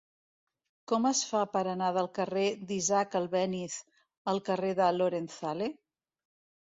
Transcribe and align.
Com 0.91 1.03
es 1.09 1.19
fa 1.31 1.41
per 1.57 1.61
anar 1.73 1.89
del 1.99 2.09
carrer 2.19 2.45
d'Isaac 2.71 3.17
Albéniz 3.21 3.77
al 4.33 4.41
carrer 4.49 4.73
de 4.81 4.89
Lorenzale? 4.97 5.69